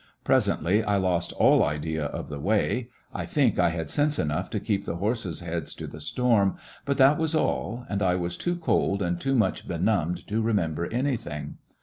[0.23, 4.59] Presently I lost all idea of the way; I think I had sense enough to
[4.59, 8.55] keep the horses' heads to the storm, but that was all, and I was too
[8.55, 11.59] cold and too much benumbed to remember anything.